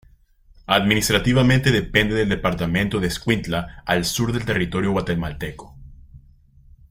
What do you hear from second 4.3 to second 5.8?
del territorio guatemalteco.